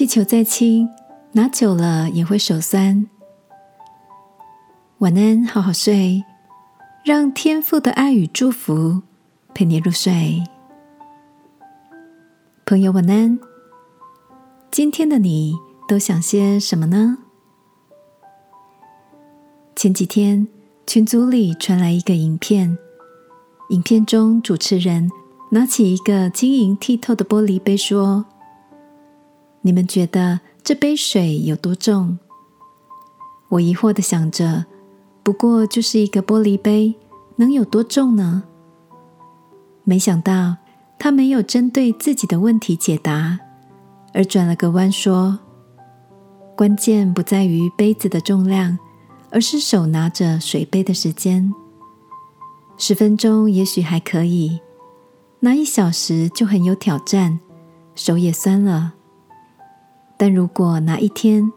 [0.00, 0.88] 气球再轻，
[1.32, 3.06] 拿久了也会手酸。
[5.00, 6.24] 晚安，好好睡，
[7.04, 9.02] 让天父的爱与祝福
[9.52, 10.42] 陪你入睡。
[12.64, 13.38] 朋友，晚安。
[14.70, 15.54] 今天的你
[15.86, 17.18] 都想些什么呢？
[19.76, 20.48] 前几天
[20.86, 22.78] 群组里传来一个影片，
[23.68, 25.10] 影片中主持人
[25.50, 28.24] 拿起一个晶莹剔透的玻璃杯说。
[29.62, 32.18] 你们觉得这杯水有多重？
[33.50, 34.64] 我疑惑的想着，
[35.22, 36.94] 不过就是一个玻璃杯，
[37.36, 38.44] 能有多重呢？
[39.84, 40.56] 没想到
[40.98, 43.38] 他没有针对自己的问题解答，
[44.14, 45.38] 而转了个弯说
[46.56, 48.78] ：“关键不在于杯子的重量，
[49.30, 51.52] 而是手拿着水杯的时间。
[52.78, 54.60] 十分钟也许还可以，
[55.40, 57.40] 拿一小时就很有挑战，
[57.94, 58.94] 手也酸了。”
[60.20, 61.50] 但如果哪一天，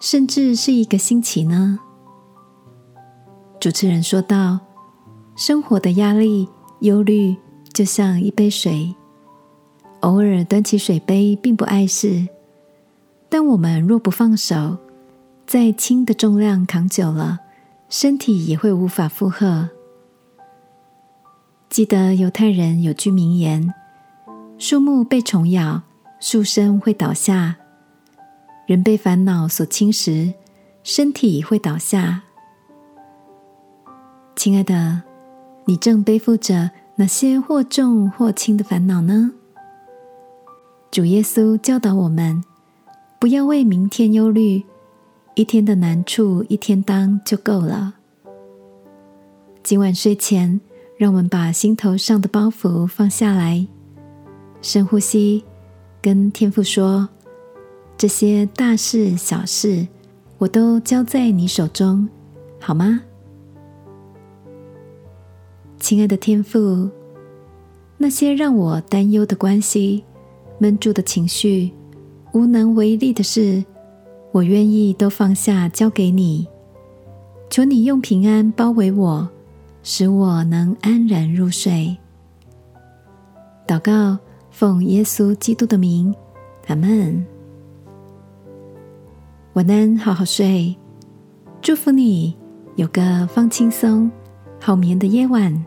[0.00, 1.78] 甚至是一个星期呢？
[3.60, 4.58] 主持人说道
[5.36, 6.48] ：“生活的压力、
[6.80, 7.36] 忧虑，
[7.74, 8.96] 就像一杯水，
[10.00, 12.26] 偶尔端起水杯并不碍事，
[13.28, 14.78] 但我们若不放手，
[15.46, 17.40] 再轻的重量扛久了，
[17.90, 19.68] 身体也会无法负荷。”
[21.68, 23.74] 记得犹太人有句名言
[24.56, 25.82] ：“树木被虫咬，
[26.18, 27.56] 树身会倒下。”
[28.66, 30.34] 人被烦恼所侵蚀，
[30.82, 32.22] 身体会倒下。
[34.34, 35.02] 亲爱的，
[35.64, 39.30] 你正背负着哪些或重或轻的烦恼呢？
[40.90, 42.42] 主耶稣教导我们，
[43.20, 44.64] 不要为明天忧虑，
[45.36, 47.94] 一天的难处一天当就够了。
[49.62, 50.60] 今晚睡前，
[50.98, 53.64] 让我们把心头上的包袱放下来，
[54.60, 55.44] 深呼吸，
[56.02, 57.08] 跟天父说。
[57.98, 59.86] 这些大事小事，
[60.36, 62.06] 我都交在你手中，
[62.60, 63.00] 好吗？
[65.80, 66.90] 亲爱的天父，
[67.96, 70.04] 那些让我担忧的关系、
[70.58, 71.72] 闷住的情绪、
[72.32, 73.64] 无能为力的事，
[74.30, 76.46] 我愿意都放下，交给你。
[77.48, 79.26] 求你用平安包围我，
[79.82, 81.96] 使我能安然入睡。
[83.66, 84.18] 祷告，
[84.50, 86.14] 奉耶稣基督的名，
[86.66, 87.24] 阿门。
[89.56, 90.76] 晚安，好好睡。
[91.62, 92.36] 祝福你
[92.74, 94.10] 有个放轻松、
[94.60, 95.64] 好眠的夜晚。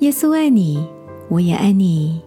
[0.00, 0.84] 耶稣爱你，
[1.28, 2.20] 我也爱你。